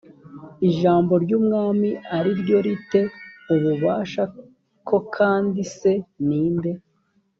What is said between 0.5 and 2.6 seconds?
ijambo ry umwami ari ryo